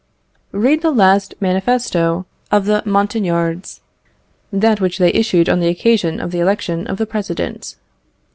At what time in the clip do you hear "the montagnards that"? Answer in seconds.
2.65-4.81